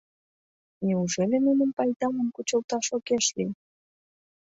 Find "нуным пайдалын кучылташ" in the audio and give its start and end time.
1.45-2.85